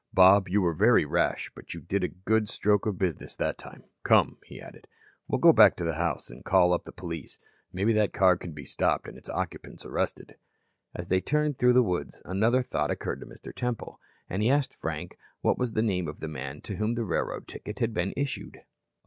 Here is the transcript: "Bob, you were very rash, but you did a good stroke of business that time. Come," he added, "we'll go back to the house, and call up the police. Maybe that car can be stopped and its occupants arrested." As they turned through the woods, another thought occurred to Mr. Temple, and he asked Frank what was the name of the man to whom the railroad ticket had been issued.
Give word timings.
"Bob, 0.11 0.49
you 0.49 0.63
were 0.63 0.73
very 0.73 1.05
rash, 1.05 1.51
but 1.53 1.75
you 1.75 1.79
did 1.79 2.03
a 2.03 2.07
good 2.07 2.49
stroke 2.49 2.87
of 2.87 2.97
business 2.97 3.35
that 3.35 3.59
time. 3.59 3.83
Come," 4.01 4.39
he 4.45 4.59
added, 4.59 4.87
"we'll 5.27 5.37
go 5.37 5.53
back 5.53 5.75
to 5.75 5.83
the 5.83 5.93
house, 5.93 6.31
and 6.31 6.43
call 6.43 6.73
up 6.73 6.85
the 6.85 6.91
police. 6.91 7.37
Maybe 7.71 7.93
that 7.93 8.11
car 8.11 8.35
can 8.35 8.51
be 8.53 8.65
stopped 8.65 9.07
and 9.07 9.15
its 9.15 9.29
occupants 9.29 9.85
arrested." 9.85 10.37
As 10.95 11.09
they 11.09 11.21
turned 11.21 11.59
through 11.59 11.73
the 11.73 11.83
woods, 11.83 12.19
another 12.25 12.63
thought 12.63 12.89
occurred 12.89 13.19
to 13.19 13.27
Mr. 13.27 13.53
Temple, 13.53 13.99
and 14.27 14.41
he 14.41 14.49
asked 14.49 14.73
Frank 14.73 15.19
what 15.41 15.59
was 15.59 15.73
the 15.73 15.83
name 15.83 16.07
of 16.07 16.19
the 16.19 16.27
man 16.27 16.61
to 16.61 16.77
whom 16.77 16.95
the 16.95 17.05
railroad 17.05 17.47
ticket 17.47 17.77
had 17.77 17.93
been 17.93 18.11
issued. 18.17 18.63